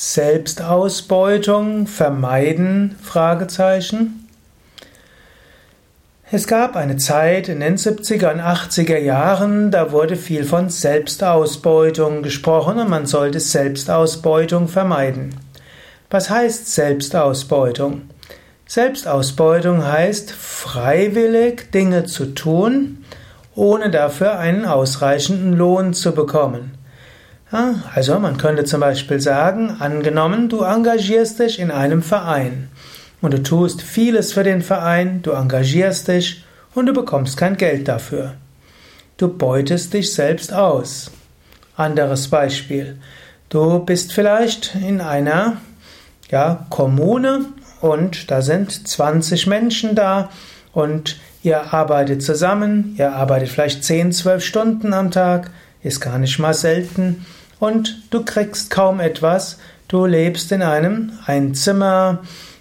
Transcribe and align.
Selbstausbeutung 0.00 1.88
vermeiden? 1.88 2.94
Es 6.30 6.46
gab 6.46 6.76
eine 6.76 6.98
Zeit 6.98 7.48
in 7.48 7.58
den 7.58 7.76
70er 7.76 8.32
und 8.32 8.40
80er 8.40 8.98
Jahren, 8.98 9.72
da 9.72 9.90
wurde 9.90 10.14
viel 10.14 10.44
von 10.44 10.70
Selbstausbeutung 10.70 12.22
gesprochen 12.22 12.78
und 12.78 12.88
man 12.88 13.06
sollte 13.06 13.40
Selbstausbeutung 13.40 14.68
vermeiden. 14.68 15.34
Was 16.10 16.30
heißt 16.30 16.72
Selbstausbeutung? 16.72 18.02
Selbstausbeutung 18.68 19.84
heißt 19.84 20.30
freiwillig 20.30 21.72
Dinge 21.72 22.04
zu 22.04 22.34
tun, 22.36 23.04
ohne 23.56 23.90
dafür 23.90 24.38
einen 24.38 24.64
ausreichenden 24.64 25.54
Lohn 25.54 25.92
zu 25.92 26.12
bekommen. 26.12 26.77
Also 27.50 28.18
man 28.18 28.36
könnte 28.36 28.64
zum 28.64 28.80
Beispiel 28.80 29.20
sagen, 29.20 29.76
angenommen, 29.78 30.50
du 30.50 30.62
engagierst 30.62 31.40
dich 31.40 31.58
in 31.58 31.70
einem 31.70 32.02
Verein 32.02 32.68
und 33.22 33.32
du 33.32 33.42
tust 33.42 33.80
vieles 33.80 34.34
für 34.34 34.44
den 34.44 34.60
Verein, 34.60 35.22
du 35.22 35.30
engagierst 35.30 36.08
dich 36.08 36.44
und 36.74 36.86
du 36.86 36.92
bekommst 36.92 37.38
kein 37.38 37.56
Geld 37.56 37.88
dafür. 37.88 38.34
Du 39.16 39.28
beutest 39.28 39.94
dich 39.94 40.12
selbst 40.12 40.52
aus. 40.52 41.10
Anderes 41.74 42.28
Beispiel. 42.28 42.98
Du 43.48 43.78
bist 43.78 44.12
vielleicht 44.12 44.74
in 44.74 45.00
einer 45.00 45.56
ja, 46.30 46.66
Kommune 46.68 47.46
und 47.80 48.30
da 48.30 48.42
sind 48.42 48.86
20 48.86 49.46
Menschen 49.46 49.94
da 49.94 50.28
und 50.74 51.18
ihr 51.42 51.72
arbeitet 51.72 52.22
zusammen, 52.22 52.94
ihr 52.98 53.14
arbeitet 53.14 53.48
vielleicht 53.48 53.84
10, 53.84 54.12
12 54.12 54.44
Stunden 54.44 54.92
am 54.92 55.10
Tag, 55.10 55.50
ist 55.82 56.00
gar 56.00 56.18
nicht 56.18 56.38
mal 56.38 56.52
selten 56.52 57.24
und 57.58 58.02
du 58.10 58.24
kriegst 58.24 58.70
kaum 58.70 59.00
etwas. 59.00 59.58
Du 59.88 60.04
lebst 60.04 60.52
in 60.52 60.62
einem 60.62 61.12
ein 61.26 61.54
Zimmer, 61.54 62.20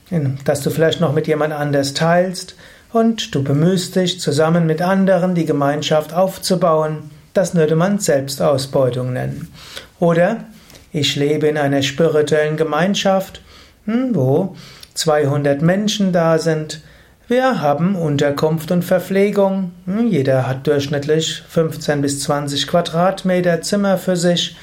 in, 0.10 0.40
das 0.46 0.62
du 0.62 0.70
vielleicht 0.70 1.02
noch 1.02 1.14
mit 1.14 1.28
jemand 1.28 1.54
anders 1.54 1.94
teilst 1.94 2.56
und 2.94 3.36
du 3.36 3.44
bemühst 3.44 3.96
dich 3.96 4.20
zusammen 4.20 4.66
mit 4.66 4.82
anderen 4.82 5.36
die 5.36 5.46
Gemeinschaft 5.46 6.14
aufzubauen. 6.14 7.12
Das 7.34 7.54
würde 7.54 7.76
man 7.76 8.00
Selbstausbeutung 8.00 9.14
nennen. 9.14 9.52
Oder 10.00 10.46
ich 10.92 11.16
lebe 11.16 11.48
in 11.48 11.58
einer 11.58 11.84
spirituellen 11.84 12.58
Gemeinschaft, 12.58 13.42
hm, 13.86 14.16
wo 14.16 14.56
200 14.96 15.62
Menschen 15.62 16.12
da 16.12 16.40
sind. 16.40 16.82
Wir 17.28 17.62
haben 17.62 17.96
Unterkunft 17.96 18.72
und 18.72 18.84
Verpflegung. 18.84 19.72
Hm, 19.86 20.08
jeder 20.08 20.48
hat 20.48 20.66
durchschnittlich 20.66 21.44
15 21.50 22.02
bis 22.02 22.22
20 22.22 22.68
Quadratmeter 22.68 23.62
Zimmer 23.62 23.98
für 23.98 24.16
sich. 24.16 24.56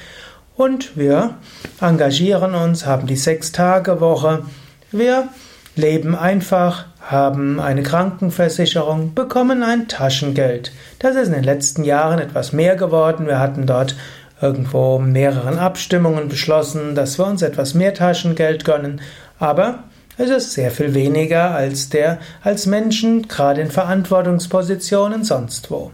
Und 0.55 0.97
wir 0.97 1.35
engagieren 1.81 2.55
uns, 2.55 2.85
haben 2.85 3.07
die 3.07 3.17
Sechs-Tage-Woche. 3.17 4.43
Wir 4.91 5.27
leben 5.75 6.15
einfach, 6.15 6.85
haben 7.01 7.59
eine 7.59 7.83
Krankenversicherung, 7.83 9.13
bekommen 9.13 9.63
ein 9.63 9.87
Taschengeld. 9.87 10.71
Das 10.99 11.15
ist 11.15 11.27
in 11.27 11.33
den 11.33 11.43
letzten 11.43 11.83
Jahren 11.83 12.19
etwas 12.19 12.53
mehr 12.53 12.75
geworden. 12.75 13.27
Wir 13.27 13.39
hatten 13.39 13.67
dort 13.67 13.95
irgendwo 14.41 14.99
mehreren 14.99 15.59
Abstimmungen 15.59 16.29
beschlossen, 16.29 16.95
dass 16.95 17.17
wir 17.17 17.27
uns 17.27 17.41
etwas 17.41 17.73
mehr 17.73 17.93
Taschengeld 17.93 18.63
gönnen. 18.63 19.01
Aber 19.39 19.83
es 20.17 20.29
ist 20.29 20.53
sehr 20.53 20.71
viel 20.71 20.93
weniger 20.93 21.51
als 21.51 21.89
der, 21.89 22.19
als 22.41 22.65
Menschen, 22.65 23.27
gerade 23.27 23.61
in 23.61 23.71
Verantwortungspositionen 23.71 25.25
sonst 25.25 25.69
wo. 25.69 25.91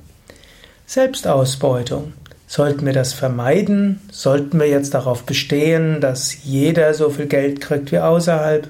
Selbstausbeutung. 0.85 2.13
Sollten 2.51 2.85
wir 2.85 2.91
das 2.91 3.13
vermeiden? 3.13 4.01
Sollten 4.11 4.59
wir 4.59 4.67
jetzt 4.67 4.93
darauf 4.93 5.23
bestehen, 5.23 6.01
dass 6.01 6.43
jeder 6.43 6.93
so 6.93 7.09
viel 7.09 7.27
Geld 7.27 7.61
kriegt 7.61 7.93
wie 7.93 7.99
außerhalb? 7.99 8.67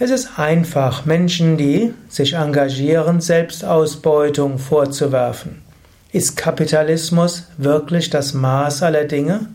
Es 0.00 0.10
ist 0.10 0.36
einfach, 0.36 1.06
Menschen, 1.06 1.56
die 1.56 1.94
sich 2.08 2.32
engagieren, 2.32 3.20
Selbstausbeutung 3.20 4.58
vorzuwerfen. 4.58 5.62
Ist 6.10 6.36
Kapitalismus 6.36 7.44
wirklich 7.56 8.10
das 8.10 8.34
Maß 8.34 8.82
aller 8.82 9.04
Dinge? 9.04 9.46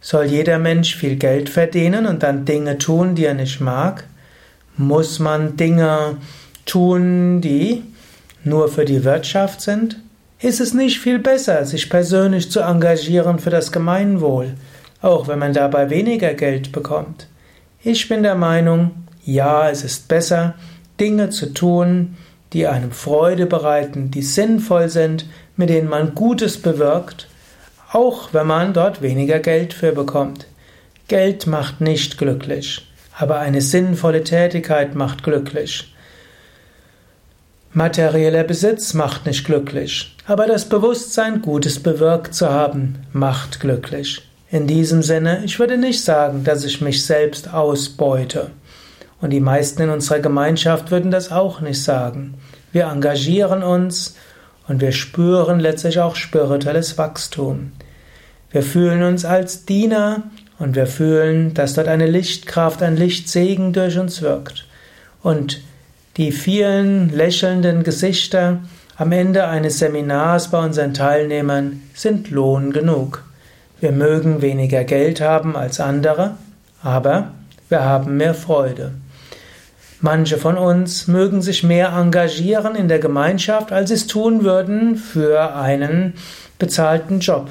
Soll 0.00 0.26
jeder 0.26 0.60
Mensch 0.60 0.94
viel 0.94 1.16
Geld 1.16 1.48
verdienen 1.48 2.06
und 2.06 2.22
dann 2.22 2.44
Dinge 2.44 2.78
tun, 2.78 3.16
die 3.16 3.24
er 3.24 3.34
nicht 3.34 3.60
mag? 3.60 4.04
Muss 4.76 5.18
man 5.18 5.56
Dinge 5.56 6.18
tun, 6.66 7.40
die 7.40 7.82
nur 8.44 8.68
für 8.68 8.84
die 8.84 9.02
Wirtschaft 9.02 9.60
sind? 9.60 9.96
Ist 10.40 10.60
es 10.60 10.72
nicht 10.72 11.00
viel 11.00 11.18
besser, 11.18 11.64
sich 11.64 11.90
persönlich 11.90 12.48
zu 12.48 12.60
engagieren 12.60 13.40
für 13.40 13.50
das 13.50 13.72
Gemeinwohl, 13.72 14.54
auch 15.02 15.26
wenn 15.26 15.40
man 15.40 15.52
dabei 15.52 15.90
weniger 15.90 16.32
Geld 16.34 16.70
bekommt? 16.70 17.26
Ich 17.82 18.08
bin 18.08 18.22
der 18.22 18.36
Meinung, 18.36 18.92
ja, 19.24 19.68
es 19.68 19.82
ist 19.82 20.06
besser, 20.06 20.54
Dinge 21.00 21.30
zu 21.30 21.52
tun, 21.52 22.16
die 22.52 22.68
einem 22.68 22.92
Freude 22.92 23.46
bereiten, 23.46 24.12
die 24.12 24.22
sinnvoll 24.22 24.88
sind, 24.88 25.26
mit 25.56 25.70
denen 25.70 25.88
man 25.88 26.14
Gutes 26.14 26.62
bewirkt, 26.62 27.28
auch 27.92 28.32
wenn 28.32 28.46
man 28.46 28.72
dort 28.72 29.02
weniger 29.02 29.40
Geld 29.40 29.74
für 29.74 29.90
bekommt. 29.90 30.46
Geld 31.08 31.48
macht 31.48 31.80
nicht 31.80 32.16
glücklich, 32.16 32.86
aber 33.18 33.40
eine 33.40 33.60
sinnvolle 33.60 34.22
Tätigkeit 34.22 34.94
macht 34.94 35.24
glücklich. 35.24 35.92
Materieller 37.72 38.44
Besitz 38.44 38.94
macht 38.94 39.26
nicht 39.26 39.44
glücklich, 39.44 40.16
aber 40.26 40.46
das 40.46 40.64
Bewusstsein, 40.64 41.42
Gutes 41.42 41.82
bewirkt 41.82 42.34
zu 42.34 42.48
haben, 42.48 42.96
macht 43.12 43.60
glücklich. 43.60 44.22
In 44.50 44.66
diesem 44.66 45.02
Sinne, 45.02 45.42
ich 45.44 45.58
würde 45.58 45.76
nicht 45.76 46.02
sagen, 46.02 46.44
dass 46.44 46.64
ich 46.64 46.80
mich 46.80 47.04
selbst 47.04 47.52
ausbeute. 47.52 48.50
Und 49.20 49.30
die 49.30 49.40
meisten 49.40 49.82
in 49.82 49.90
unserer 49.90 50.20
Gemeinschaft 50.20 50.90
würden 50.90 51.10
das 51.10 51.30
auch 51.30 51.60
nicht 51.60 51.82
sagen. 51.82 52.34
Wir 52.72 52.86
engagieren 52.86 53.62
uns 53.62 54.16
und 54.66 54.80
wir 54.80 54.92
spüren 54.92 55.60
letztlich 55.60 56.00
auch 56.00 56.16
spirituelles 56.16 56.96
Wachstum. 56.96 57.72
Wir 58.50 58.62
fühlen 58.62 59.02
uns 59.02 59.26
als 59.26 59.66
Diener 59.66 60.22
und 60.58 60.74
wir 60.74 60.86
fühlen, 60.86 61.52
dass 61.52 61.74
dort 61.74 61.88
eine 61.88 62.06
Lichtkraft, 62.06 62.82
ein 62.82 62.96
Lichtsegen 62.96 63.74
durch 63.74 63.98
uns 63.98 64.22
wirkt. 64.22 64.66
Und 65.22 65.60
die 66.18 66.32
vielen 66.32 67.10
lächelnden 67.10 67.84
Gesichter 67.84 68.58
am 68.96 69.12
Ende 69.12 69.46
eines 69.46 69.78
Seminars 69.78 70.50
bei 70.50 70.58
unseren 70.58 70.92
Teilnehmern 70.92 71.80
sind 71.94 72.30
Lohn 72.30 72.72
genug. 72.72 73.24
Wir 73.80 73.92
mögen 73.92 74.42
weniger 74.42 74.82
Geld 74.82 75.20
haben 75.20 75.56
als 75.56 75.78
andere, 75.78 76.34
aber 76.82 77.30
wir 77.68 77.84
haben 77.84 78.16
mehr 78.16 78.34
Freude. 78.34 78.90
Manche 80.00 80.38
von 80.38 80.58
uns 80.58 81.06
mögen 81.06 81.42
sich 81.42 81.62
mehr 81.62 81.92
engagieren 81.92 82.74
in 82.74 82.88
der 82.88 82.98
Gemeinschaft, 82.98 83.70
als 83.70 83.90
sie 83.90 83.94
es 83.94 84.06
tun 84.08 84.42
würden 84.42 84.96
für 84.96 85.54
einen 85.54 86.14
bezahlten 86.58 87.20
Job. 87.20 87.50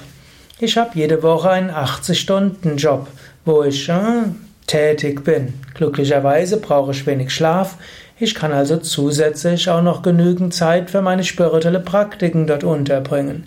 Ich 0.59 0.77
habe 0.77 0.91
jede 0.95 1.23
Woche 1.23 1.50
einen 1.50 1.72
80-Stunden-Job, 1.72 3.07
wo 3.45 3.63
ich 3.63 3.88
äh, 3.88 4.23
tätig 4.67 5.23
bin. 5.23 5.53
Glücklicherweise 5.73 6.57
brauche 6.57 6.91
ich 6.91 7.05
wenig 7.07 7.31
Schlaf. 7.31 7.78
Ich 8.19 8.35
kann 8.35 8.51
also 8.51 8.78
zusätzlich 8.78 9.69
auch 9.69 9.81
noch 9.81 10.01
genügend 10.01 10.53
Zeit 10.53 10.89
für 10.89 11.01
meine 11.01 11.23
spirituelle 11.23 11.79
Praktiken 11.79 12.47
dort 12.47 12.63
unterbringen. 12.63 13.45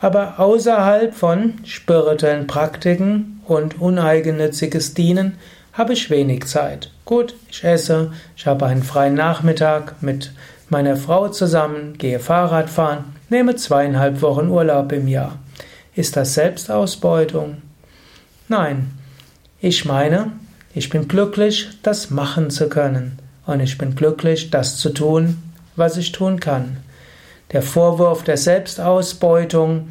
Aber 0.00 0.40
außerhalb 0.40 1.14
von 1.14 1.54
spirituellen 1.64 2.46
Praktiken 2.46 3.42
und 3.46 3.80
uneigennütziges 3.80 4.94
Dienen 4.94 5.38
habe 5.72 5.92
ich 5.92 6.10
wenig 6.10 6.46
Zeit. 6.46 6.90
Gut, 7.04 7.34
ich 7.50 7.62
esse, 7.64 8.12
ich 8.36 8.46
habe 8.46 8.66
einen 8.66 8.82
freien 8.82 9.14
Nachmittag 9.14 10.02
mit 10.02 10.32
meiner 10.68 10.96
Frau 10.96 11.28
zusammen, 11.28 11.98
gehe 11.98 12.18
Fahrrad 12.18 12.70
fahren, 12.70 13.16
nehme 13.28 13.56
zweieinhalb 13.56 14.22
Wochen 14.22 14.48
Urlaub 14.48 14.92
im 14.92 15.08
Jahr. 15.08 15.38
Ist 15.94 16.16
das 16.16 16.34
Selbstausbeutung? 16.34 17.58
Nein. 18.48 18.92
Ich 19.60 19.84
meine, 19.84 20.32
ich 20.72 20.88
bin 20.88 21.08
glücklich, 21.08 21.68
das 21.82 22.10
machen 22.10 22.50
zu 22.50 22.68
können 22.68 23.18
und 23.46 23.60
ich 23.60 23.76
bin 23.78 23.96
glücklich, 23.96 24.50
das 24.50 24.76
zu 24.76 24.90
tun, 24.90 25.42
was 25.76 25.96
ich 25.96 26.12
tun 26.12 26.38
kann. 26.38 26.78
Der 27.52 27.62
Vorwurf 27.62 28.22
der 28.22 28.36
Selbstausbeutung 28.36 29.88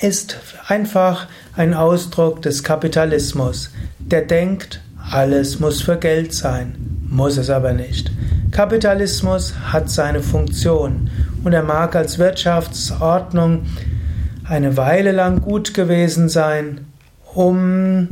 ist 0.00 0.38
einfach 0.66 1.26
ein 1.54 1.74
Ausdruck 1.74 2.40
des 2.40 2.64
Kapitalismus, 2.64 3.70
der 3.98 4.22
denkt, 4.22 4.80
alles 5.10 5.60
muss 5.60 5.82
für 5.82 5.98
Geld 5.98 6.32
sein, 6.32 6.74
muss 7.08 7.36
es 7.36 7.50
aber 7.50 7.72
nicht. 7.72 8.10
Kapitalismus 8.50 9.54
hat 9.72 9.90
seine 9.90 10.22
Funktion 10.22 11.10
und 11.44 11.52
er 11.52 11.62
mag 11.62 11.94
als 11.96 12.18
Wirtschaftsordnung 12.18 13.66
eine 14.44 14.76
Weile 14.76 15.12
lang 15.12 15.42
gut 15.42 15.74
gewesen 15.74 16.28
sein, 16.28 16.86
um 17.34 18.08